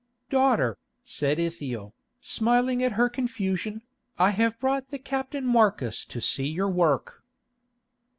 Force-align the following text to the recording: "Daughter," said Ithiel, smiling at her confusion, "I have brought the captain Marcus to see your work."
"Daughter," 0.31 0.79
said 1.03 1.37
Ithiel, 1.37 1.93
smiling 2.21 2.81
at 2.81 2.93
her 2.93 3.07
confusion, 3.07 3.83
"I 4.17 4.31
have 4.31 4.59
brought 4.59 4.89
the 4.89 4.97
captain 4.97 5.45
Marcus 5.45 6.05
to 6.05 6.19
see 6.19 6.47
your 6.47 6.71
work." 6.71 7.23